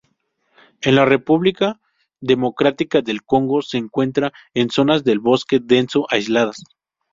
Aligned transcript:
En 0.81 0.95
la 0.95 1.05
República 1.05 1.79
Democrática 2.21 3.03
del 3.03 3.21
Congo 3.23 3.61
se 3.61 3.77
encuentra 3.77 4.33
en 4.55 4.71
zonas 4.71 5.03
de 5.03 5.15
bosque 5.19 5.59
denso 5.61 6.07
aisladas. 6.09 6.63